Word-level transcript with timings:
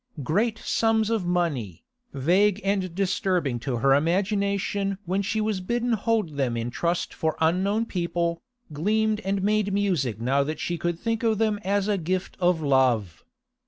Great 0.23 0.57
sums 0.57 1.11
of 1.11 1.27
money, 1.27 1.83
vague 2.11 2.59
and 2.63 2.95
disturbing 2.95 3.59
to 3.59 3.77
her 3.77 3.93
imagination 3.93 4.97
when 5.05 5.21
she 5.21 5.39
was 5.39 5.61
bidden 5.61 5.93
hold 5.93 6.37
them 6.37 6.57
in 6.57 6.71
trust 6.71 7.13
for 7.13 7.37
unknown 7.39 7.85
people, 7.85 8.41
gleamed 8.73 9.19
and 9.19 9.43
made 9.43 9.71
music 9.71 10.19
now 10.19 10.41
that 10.41 10.59
she 10.59 10.75
could 10.75 10.97
think 10.97 11.21
of 11.21 11.37
them 11.37 11.59
as 11.63 11.87
a 11.87 11.99
gift 11.99 12.35
of 12.39 12.63
love. 12.63 13.23